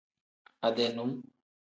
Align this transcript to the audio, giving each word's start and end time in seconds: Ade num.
Ade 0.67 0.85
num. 0.95 1.11